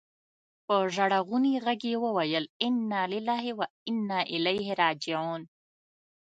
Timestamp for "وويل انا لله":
2.05-3.43